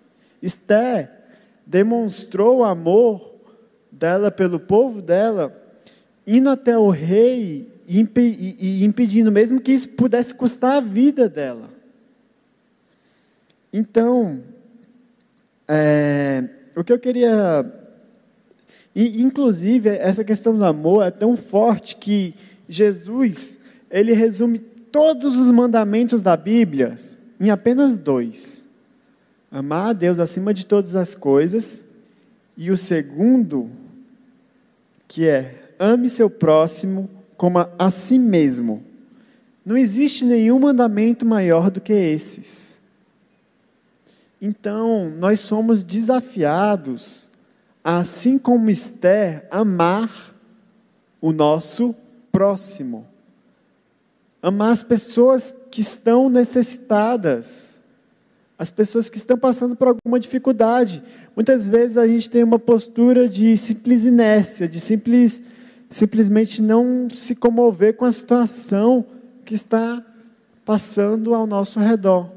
[0.42, 1.10] Esther
[1.64, 3.35] demonstrou o amor
[3.98, 5.54] dela pelo povo dela,
[6.26, 11.68] indo até o rei e impedindo, mesmo que isso pudesse custar a vida dela.
[13.72, 14.42] Então,
[15.68, 17.64] é, o que eu queria.
[18.94, 22.34] E, inclusive, essa questão do amor é tão forte que
[22.68, 23.58] Jesus,
[23.90, 26.96] ele resume todos os mandamentos da Bíblia
[27.38, 28.64] em apenas dois:
[29.50, 31.84] amar a Deus acima de todas as coisas,
[32.56, 33.70] e o segundo,
[35.08, 38.82] que é ame seu próximo como a si mesmo.
[39.64, 42.78] Não existe nenhum mandamento maior do que esses.
[44.40, 47.28] Então, nós somos desafiados,
[47.82, 50.34] assim como Esther, amar
[51.20, 51.94] o nosso
[52.30, 53.06] próximo.
[54.42, 57.75] Amar as pessoas que estão necessitadas,
[58.58, 61.02] as pessoas que estão passando por alguma dificuldade.
[61.34, 65.42] Muitas vezes a gente tem uma postura de simples inércia, de simples,
[65.90, 69.04] simplesmente não se comover com a situação
[69.44, 70.04] que está
[70.64, 72.30] passando ao nosso redor.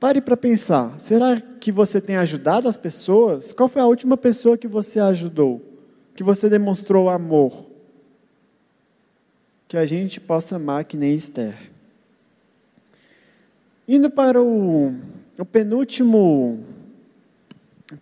[0.00, 3.52] Pare para pensar: será que você tem ajudado as pessoas?
[3.52, 5.62] Qual foi a última pessoa que você ajudou?
[6.14, 7.66] Que você demonstrou amor?
[9.68, 11.73] Que a gente possa amar que nem Esther.
[13.86, 14.94] Indo para o,
[15.38, 16.64] o penúltimo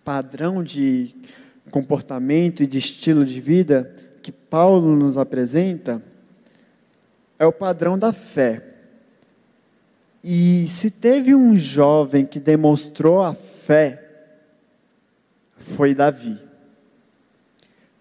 [0.03, 1.13] padrão de
[1.69, 6.01] comportamento e de estilo de vida que Paulo nos apresenta,
[7.37, 8.63] é o padrão da fé.
[10.23, 14.01] E se teve um jovem que demonstrou a fé,
[15.57, 16.39] foi Davi.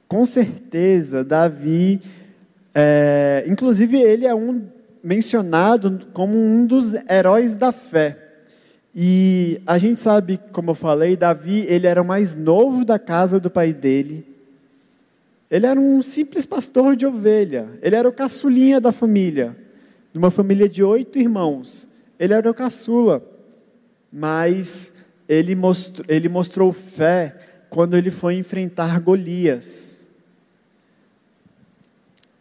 [0.06, 2.00] Com certeza, Davi,
[2.72, 4.68] é, inclusive ele é um
[5.02, 8.18] mencionado como um dos heróis da fé.
[8.94, 13.40] E a gente sabe, como eu falei, Davi, ele era o mais novo da casa
[13.40, 14.26] do pai dele.
[15.50, 17.68] Ele era um simples pastor de ovelha.
[17.82, 19.56] Ele era o caçulinha da família,
[20.12, 21.88] de uma família de oito irmãos.
[22.18, 23.22] Ele era o caçula,
[24.12, 24.94] mas
[25.28, 27.36] ele mostrou, ele mostrou fé
[27.70, 30.06] quando ele foi enfrentar Golias.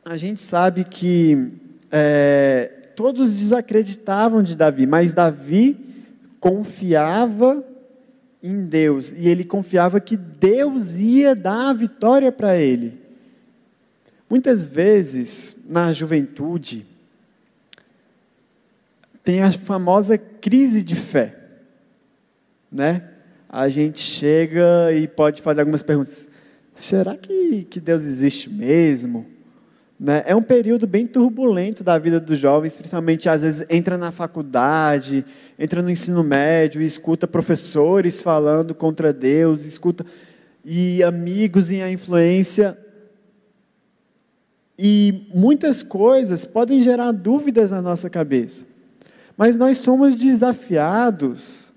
[0.03, 1.51] A gente sabe que
[1.91, 5.77] é, todos desacreditavam de Davi, mas Davi
[6.39, 7.63] confiava
[8.41, 12.99] em Deus e ele confiava que Deus ia dar a vitória para ele.
[14.29, 16.85] Muitas vezes, na juventude,
[19.23, 21.35] tem a famosa crise de fé,
[22.71, 23.09] né?
[23.49, 26.29] A gente chega e pode fazer algumas perguntas.
[26.73, 29.25] Será que, que Deus existe mesmo?
[30.03, 30.23] Né?
[30.25, 35.23] É um período bem turbulento da vida dos jovens, principalmente às vezes entra na faculdade,
[35.59, 40.03] entra no ensino médio escuta professores falando contra Deus, escuta
[40.65, 42.75] e amigos e a influência
[44.75, 48.65] e muitas coisas podem gerar dúvidas na nossa cabeça.
[49.37, 51.71] Mas nós somos desafiados,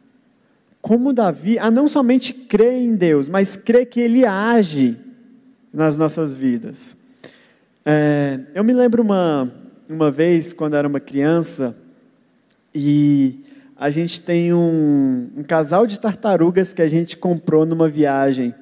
[0.80, 4.96] como Davi, a não somente crer em Deus, mas crer que Ele age
[5.70, 7.03] nas nossas vidas.
[7.86, 9.52] É, eu me lembro uma,
[9.88, 11.76] uma vez, quando era uma criança,
[12.74, 13.44] e
[13.76, 18.54] a gente tem um, um casal de tartarugas que a gente comprou numa viagem.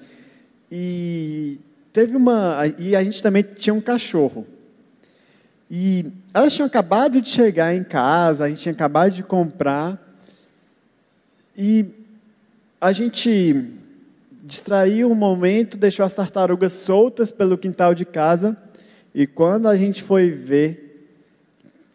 [0.70, 1.60] E
[1.92, 2.62] teve uma.
[2.78, 4.46] E a gente também tinha um cachorro.
[5.70, 9.98] E elas tinham acabado de chegar em casa, a gente tinha acabado de comprar.
[11.56, 11.86] E
[12.80, 13.70] a gente
[14.42, 18.56] distraiu um momento, deixou as tartarugas soltas pelo quintal de casa.
[19.14, 20.92] E quando a gente foi ver,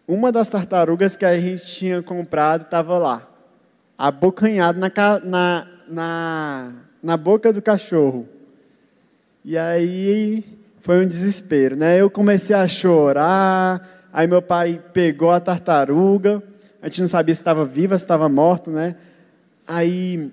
[0.07, 3.27] uma das tartarugas que a gente tinha comprado estava lá,
[3.97, 4.91] abocanhada na,
[5.23, 8.27] na, na, na boca do cachorro.
[9.43, 10.43] E aí
[10.81, 11.99] foi um desespero, né?
[11.99, 16.41] Eu comecei a chorar, aí meu pai pegou a tartaruga,
[16.81, 18.95] a gente não sabia se estava viva, se estava morta, né?
[19.67, 20.31] Aí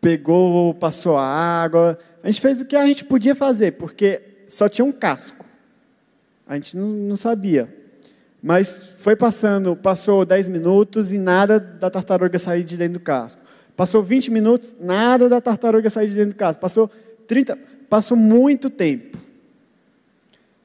[0.00, 1.98] pegou, passou a água.
[2.22, 5.37] A gente fez o que a gente podia fazer, porque só tinha um casco.
[6.48, 7.72] A gente não, não sabia.
[8.42, 13.42] Mas foi passando, passou 10 minutos e nada da tartaruga sair de dentro do casco.
[13.76, 16.60] Passou 20 minutos, nada da tartaruga sair de dentro do casco.
[16.60, 16.90] Passou
[17.26, 19.18] 30, passou muito tempo.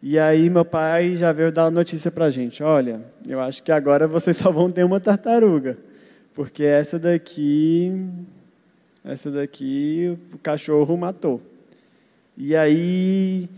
[0.02, 3.64] E aí meu pai já veio dar a notícia para a gente, olha, eu acho
[3.64, 5.78] que agora vocês só vão ter uma tartaruga,
[6.34, 8.06] porque essa daqui,
[9.04, 11.42] essa daqui o cachorro matou.
[12.36, 13.50] E aí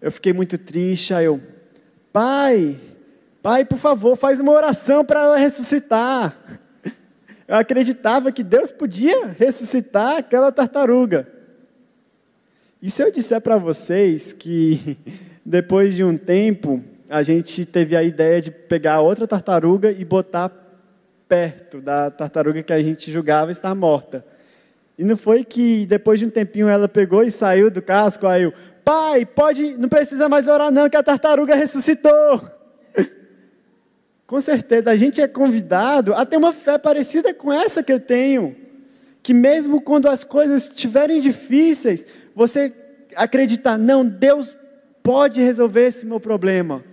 [0.00, 1.40] eu fiquei muito triste, aí eu,
[2.16, 2.78] pai,
[3.42, 6.34] pai, por favor, faz uma oração para ela ressuscitar.
[7.46, 11.28] Eu acreditava que Deus podia ressuscitar aquela tartaruga.
[12.80, 14.96] E se eu disser para vocês que
[15.44, 20.50] depois de um tempo a gente teve a ideia de pegar outra tartaruga e botar
[21.28, 24.24] perto da tartaruga que a gente julgava estar morta.
[24.98, 28.44] E não foi que depois de um tempinho ela pegou e saiu do casco, aí
[28.44, 28.54] eu,
[28.86, 32.48] pai, pode, não precisa mais orar não, que a tartaruga ressuscitou.
[34.24, 37.98] Com certeza, a gente é convidado a ter uma fé parecida com essa que eu
[37.98, 38.54] tenho.
[39.24, 42.72] Que mesmo quando as coisas estiverem difíceis, você
[43.16, 44.56] acreditar, não, Deus
[45.02, 46.84] pode resolver esse meu problema.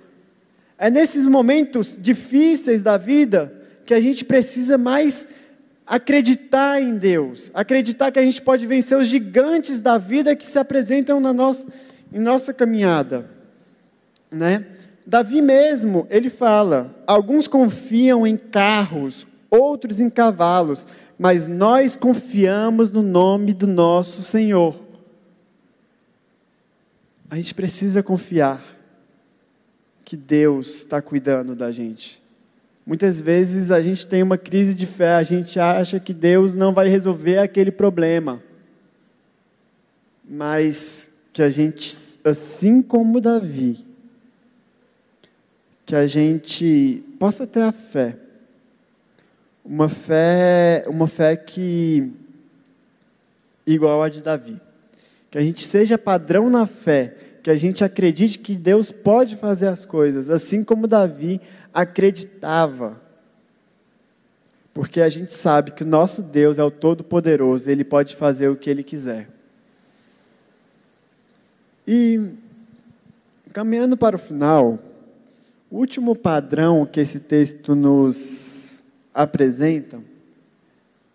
[0.80, 3.54] É nesses momentos difíceis da vida
[3.86, 5.28] que a gente precisa mais
[5.86, 10.58] acreditar em Deus, acreditar que a gente pode vencer os gigantes da vida que se
[10.58, 11.68] apresentam na nossa,
[12.14, 13.30] em nossa caminhada,
[14.32, 14.66] né?
[15.06, 20.88] Davi mesmo, ele fala: alguns confiam em carros, outros em cavalos,
[21.18, 24.80] mas nós confiamos no nome do nosso Senhor.
[27.30, 28.64] A gente precisa confiar
[30.06, 32.22] que Deus está cuidando da gente.
[32.86, 36.74] Muitas vezes a gente tem uma crise de fé, a gente acha que Deus não
[36.74, 38.44] vai resolver aquele problema.
[40.24, 41.92] Mas que a gente,
[42.24, 43.84] assim como Davi,
[45.84, 48.18] que a gente possa ter a fé.
[49.66, 52.12] Uma fé, uma fé que
[53.66, 54.62] igual a de Davi.
[55.32, 59.68] Que a gente seja padrão na fé, que a gente acredite que Deus pode fazer
[59.68, 61.42] as coisas, assim como Davi
[61.74, 63.02] acreditava.
[64.72, 68.56] Porque a gente sabe que o nosso Deus é o Todo-Poderoso, ele pode fazer o
[68.56, 69.33] que ele quiser.
[71.88, 72.30] E,
[73.52, 74.80] caminhando para o final,
[75.70, 78.82] o último padrão que esse texto nos
[79.14, 80.00] apresenta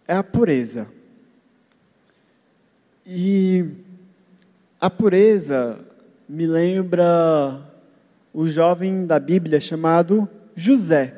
[0.06, 0.88] é a pureza.
[3.06, 3.64] E
[4.80, 5.84] a pureza
[6.28, 7.62] me lembra
[8.34, 11.14] o jovem da Bíblia chamado José.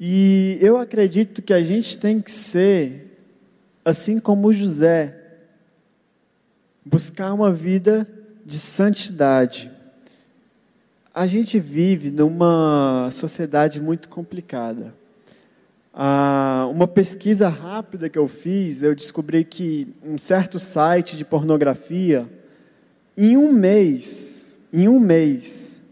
[0.00, 3.18] E eu acredito que a gente tem que ser
[3.84, 5.21] assim como José,
[6.84, 8.08] buscar uma vida
[8.44, 9.70] de santidade.
[11.14, 14.94] A gente vive numa sociedade muito complicada.
[15.94, 22.26] Ah, uma pesquisa rápida que eu fiz, eu descobri que um certo site de pornografia,
[23.16, 25.82] em um mês, em um mês,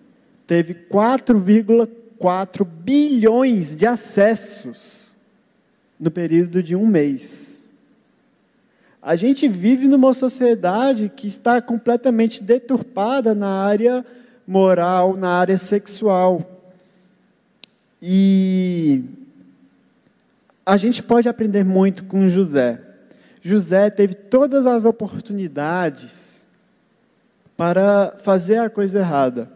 [0.46, 5.14] teve 4,4 bilhões de acessos
[5.98, 7.59] no período de um mês.
[9.02, 14.04] A gente vive numa sociedade que está completamente deturpada na área
[14.46, 16.70] moral, na área sexual.
[18.02, 19.04] E
[20.66, 22.80] a gente pode aprender muito com José.
[23.42, 26.44] José teve todas as oportunidades
[27.56, 29.50] para fazer a coisa errada.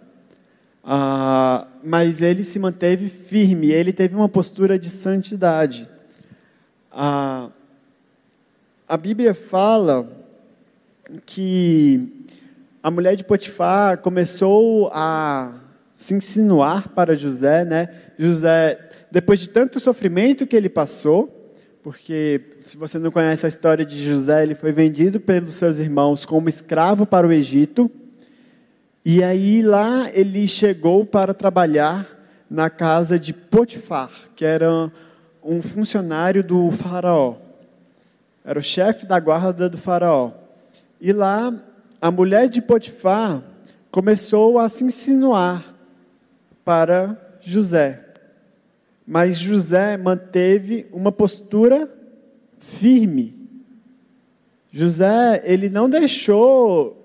[0.82, 5.88] Ah, mas ele se manteve firme, ele teve uma postura de santidade.
[6.90, 7.51] Ah,
[8.87, 10.07] a Bíblia fala
[11.24, 12.26] que
[12.82, 15.55] a mulher de Potifar começou a
[15.97, 17.89] se insinuar para José, né?
[18.18, 18.78] José,
[19.11, 24.05] depois de tanto sofrimento que ele passou, porque se você não conhece a história de
[24.05, 27.91] José, ele foi vendido pelos seus irmãos como escravo para o Egito.
[29.03, 32.07] E aí lá ele chegou para trabalhar
[32.51, 34.91] na casa de Potifar, que era
[35.43, 37.43] um funcionário do faraó.
[38.45, 40.32] Era o chefe da guarda do faraó.
[41.01, 41.55] E lá
[42.01, 43.42] a mulher de Potifar
[43.90, 45.74] começou a se insinuar
[46.64, 48.05] para José.
[49.07, 51.90] Mas José manteve uma postura
[52.59, 53.34] firme.
[54.70, 57.01] José, ele não deixou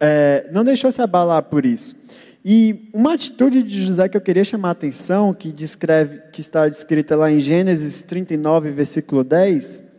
[0.00, 1.94] é, não deixou se abalar por isso.
[2.42, 6.66] E uma atitude de José que eu queria chamar a atenção, que, descreve, que está
[6.66, 9.89] descrita lá em Gênesis 39, versículo 10,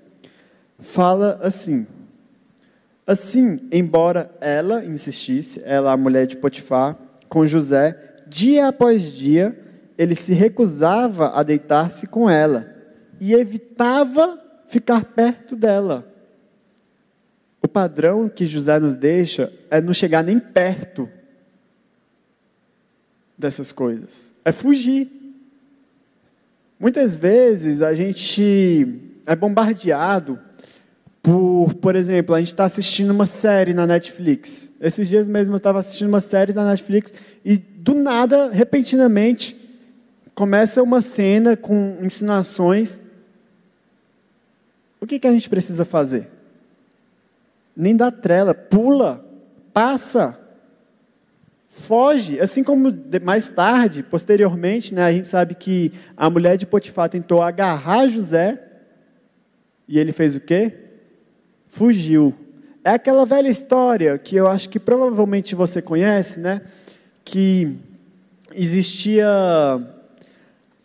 [0.82, 1.88] fala assim:
[3.06, 9.58] Assim, embora ela insistisse, ela, a mulher de Potifar, com José, dia após dia,
[9.98, 12.74] ele se recusava a deitar-se com ela
[13.20, 16.08] e evitava ficar perto dela.
[17.62, 21.10] O padrão que José nos deixa é não chegar nem perto
[23.38, 25.10] dessas coisas, é fugir.
[26.80, 30.40] Muitas vezes a gente é bombardeado
[31.22, 34.72] por, por exemplo, a gente está assistindo uma série na Netflix.
[34.82, 37.14] Esses dias mesmo eu estava assistindo uma série na Netflix
[37.46, 39.56] e do nada, repentinamente,
[40.34, 43.00] começa uma cena com insinuações.
[45.00, 46.28] O que, que a gente precisa fazer?
[47.76, 49.24] Nem dá trela, pula,
[49.72, 50.40] passa,
[51.70, 52.40] foge.
[52.40, 52.92] Assim como
[53.24, 58.60] mais tarde, posteriormente, né, a gente sabe que a mulher de Potifar tentou agarrar José
[59.88, 60.91] e ele fez o quê?
[61.72, 62.36] Fugiu.
[62.84, 66.62] É aquela velha história que eu acho que provavelmente você conhece, né?
[67.24, 67.78] Que
[68.54, 69.26] existia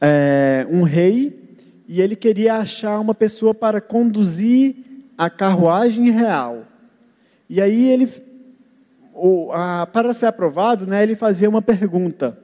[0.00, 1.58] é, um rei
[1.88, 4.76] e ele queria achar uma pessoa para conduzir
[5.18, 6.64] a carruagem real.
[7.50, 8.08] E aí ele,
[9.12, 12.38] o, a, para ser aprovado, né, ele fazia uma pergunta.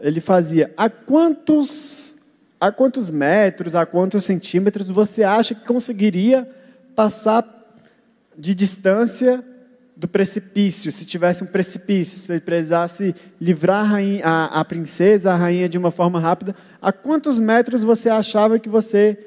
[0.00, 2.16] Ele fazia: a quantos,
[2.60, 6.48] a quantos metros, a quantos centímetros você acha que conseguiria
[6.94, 7.44] passar
[8.36, 9.44] de distância
[9.96, 15.36] do precipício, se tivesse um precipício, se precisasse livrar a, rainha, a, a, princesa, a
[15.36, 19.18] rainha de uma forma rápida, a quantos metros você achava que você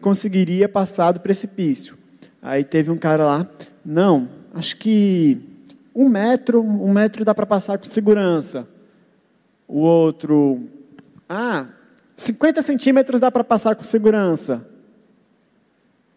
[0.00, 1.96] conseguiria passar do precipício?
[2.42, 3.50] Aí teve um cara lá,
[3.84, 5.40] não, acho que
[5.94, 8.68] um metro, um metro dá para passar com segurança.
[9.66, 10.60] O outro,
[11.28, 11.66] ah,
[12.14, 14.66] 50 centímetros dá para passar com segurança.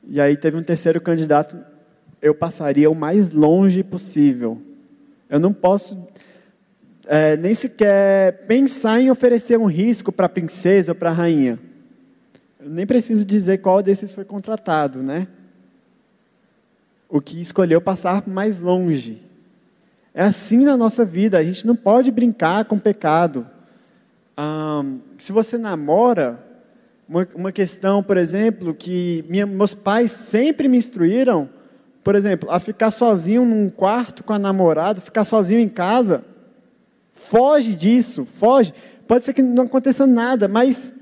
[0.07, 1.57] E aí teve um terceiro candidato,
[2.21, 4.61] eu passaria o mais longe possível.
[5.29, 6.07] Eu não posso
[7.05, 11.59] é, nem sequer pensar em oferecer um risco para a princesa ou para a rainha.
[12.59, 15.27] Eu nem preciso dizer qual desses foi contratado, né?
[17.09, 19.21] O que escolheu passar mais longe.
[20.13, 23.47] É assim na nossa vida, a gente não pode brincar com pecado.
[25.17, 26.39] se você namora,
[27.07, 31.49] uma, uma questão, por exemplo, que minha, meus pais sempre me instruíram,
[32.03, 36.23] por exemplo, a ficar sozinho num quarto com a namorada, ficar sozinho em casa,
[37.13, 38.73] foge disso, foge.
[39.07, 40.93] Pode ser que não aconteça nada, mas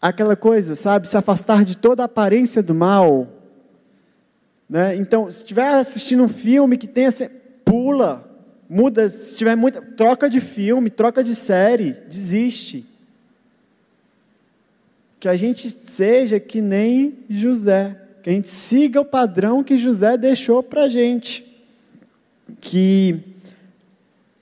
[0.00, 3.28] aquela coisa, sabe, se afastar de toda a aparência do mal.
[4.68, 4.96] Né?
[4.96, 7.10] Então, se estiver assistindo um filme que tenha,
[7.64, 8.24] pula,
[8.68, 12.86] muda, se tiver muita, troca de filme, troca de série, desiste.
[15.18, 20.18] Que a gente seja que nem José que a gente siga o padrão que José
[20.18, 21.46] deixou para a gente,
[22.60, 23.20] que,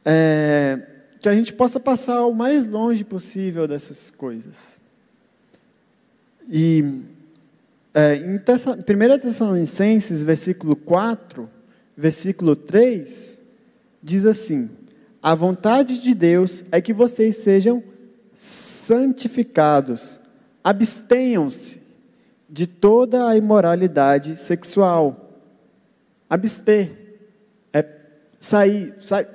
[0.03, 0.81] é,
[1.20, 4.81] que a gente possa passar o mais longe possível dessas coisas.
[6.49, 7.03] E
[7.93, 11.47] é, em 1 Tessalonicenses, versículo 4,
[11.95, 13.39] versículo 3,
[14.03, 14.70] diz assim:
[15.22, 17.83] A vontade de Deus é que vocês sejam
[18.35, 20.18] santificados,
[20.64, 21.82] abstenham-se
[22.48, 25.42] de toda a imoralidade sexual.
[26.28, 26.90] Abster
[27.70, 27.84] é
[28.40, 29.28] sair, sair,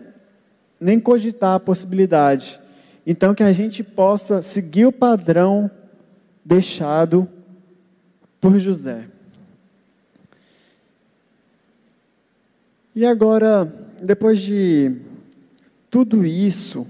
[0.79, 2.59] nem cogitar a possibilidade.
[3.05, 5.69] Então, que a gente possa seguir o padrão
[6.43, 7.29] deixado
[8.41, 9.05] por José.
[12.95, 13.65] E agora,
[14.01, 14.95] depois de
[15.91, 16.87] tudo isso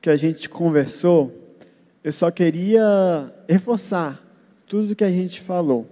[0.00, 1.39] que a gente conversou,
[2.02, 4.22] eu só queria reforçar
[4.66, 5.86] tudo que a gente falou.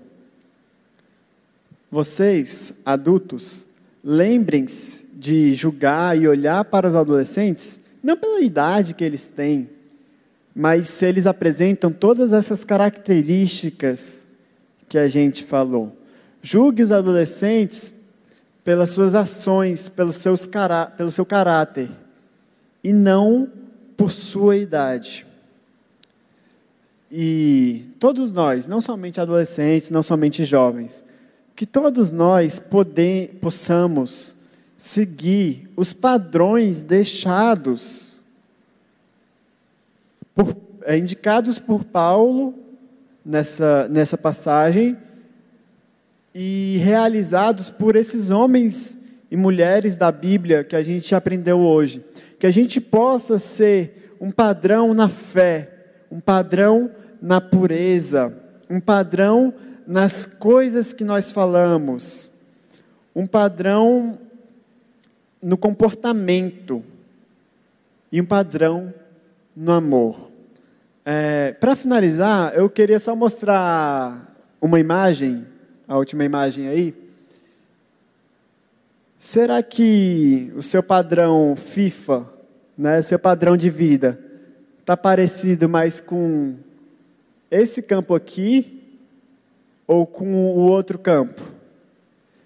[1.91, 3.67] Vocês, adultos,
[4.03, 9.69] lembrem-se de julgar e olhar para os adolescentes, não pela idade que eles têm,
[10.55, 14.27] mas se eles apresentam todas essas características
[14.89, 15.97] que a gente falou.
[16.43, 17.93] Julgue os adolescentes
[18.65, 20.49] pelas suas ações, pelos seus
[20.97, 21.91] pelo seu caráter,
[22.83, 23.49] e não
[23.97, 25.28] por sua idade.
[27.11, 31.05] E todos nós, não somente adolescentes, não somente jovens,
[31.57, 32.63] que todos nós
[33.41, 34.35] possamos
[34.77, 38.21] seguir os padrões deixados,
[40.35, 42.55] por, é, indicados por Paulo
[43.25, 44.97] nessa, nessa passagem
[46.35, 48.97] e realizados por esses homens
[49.31, 52.05] e mulheres da Bíblia que a gente aprendeu hoje.
[52.39, 55.78] Que a gente possa ser um padrão na fé,
[56.11, 56.91] um padrão
[57.21, 58.37] na pureza,
[58.69, 59.53] um padrão
[59.87, 62.31] nas coisas que nós falamos,
[63.15, 64.19] um padrão
[65.43, 66.85] no comportamento
[68.11, 68.93] e um padrão
[69.57, 70.31] no amor.
[71.05, 75.47] É, Para finalizar, eu queria só mostrar uma imagem,
[75.87, 76.95] a última imagem aí.
[79.17, 82.27] Será que o seu padrão FIFA,
[82.77, 84.19] né, seu padrão de vida,
[84.89, 86.55] está parecido mais com
[87.51, 88.99] esse campo aqui
[89.87, 91.43] ou com o outro campo?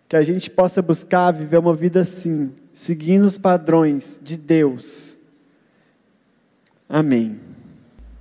[0.09, 5.16] Que a gente possa buscar viver uma vida assim, seguindo os padrões de Deus.
[6.88, 7.38] Amém.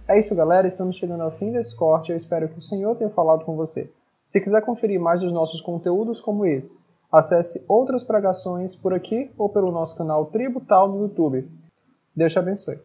[0.07, 0.67] É isso, galera.
[0.67, 2.11] Estamos chegando ao fim desse corte.
[2.11, 3.91] Eu espero que o Senhor tenha falado com você.
[4.23, 6.79] Se quiser conferir mais dos nossos conteúdos como esse,
[7.11, 11.49] acesse outras pregações por aqui ou pelo nosso canal Tributal no YouTube.
[12.15, 12.79] Deus te abençoe.